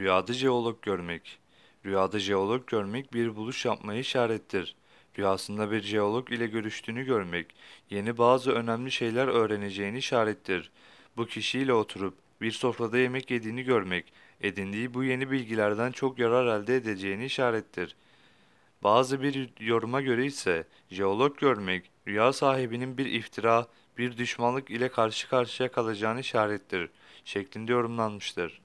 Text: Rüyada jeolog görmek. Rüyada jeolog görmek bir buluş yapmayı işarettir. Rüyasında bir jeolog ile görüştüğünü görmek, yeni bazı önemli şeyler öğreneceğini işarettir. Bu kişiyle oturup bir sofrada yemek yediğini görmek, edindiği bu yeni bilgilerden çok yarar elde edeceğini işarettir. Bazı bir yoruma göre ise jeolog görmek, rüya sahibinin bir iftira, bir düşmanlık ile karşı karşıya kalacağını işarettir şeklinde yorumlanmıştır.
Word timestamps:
Rüyada 0.00 0.32
jeolog 0.32 0.82
görmek. 0.82 1.38
Rüyada 1.86 2.18
jeolog 2.18 2.66
görmek 2.66 3.12
bir 3.12 3.36
buluş 3.36 3.64
yapmayı 3.64 4.00
işarettir. 4.00 4.76
Rüyasında 5.18 5.70
bir 5.70 5.82
jeolog 5.82 6.32
ile 6.32 6.46
görüştüğünü 6.46 7.04
görmek, 7.04 7.46
yeni 7.90 8.18
bazı 8.18 8.52
önemli 8.52 8.90
şeyler 8.90 9.28
öğreneceğini 9.28 9.98
işarettir. 9.98 10.70
Bu 11.16 11.26
kişiyle 11.26 11.72
oturup 11.72 12.14
bir 12.40 12.50
sofrada 12.50 12.98
yemek 12.98 13.30
yediğini 13.30 13.62
görmek, 13.62 14.12
edindiği 14.40 14.94
bu 14.94 15.04
yeni 15.04 15.30
bilgilerden 15.30 15.92
çok 15.92 16.18
yarar 16.18 16.60
elde 16.60 16.76
edeceğini 16.76 17.24
işarettir. 17.24 17.96
Bazı 18.82 19.22
bir 19.22 19.50
yoruma 19.60 20.00
göre 20.00 20.26
ise 20.26 20.66
jeolog 20.90 21.38
görmek, 21.38 21.90
rüya 22.06 22.32
sahibinin 22.32 22.98
bir 22.98 23.06
iftira, 23.06 23.66
bir 23.98 24.16
düşmanlık 24.16 24.70
ile 24.70 24.88
karşı 24.88 25.28
karşıya 25.28 25.70
kalacağını 25.70 26.20
işarettir 26.20 26.90
şeklinde 27.24 27.72
yorumlanmıştır. 27.72 28.60